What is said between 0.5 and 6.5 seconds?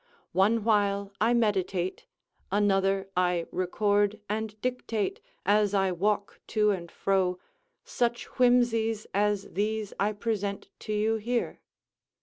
while I meditate, another I record and dictate, as I walk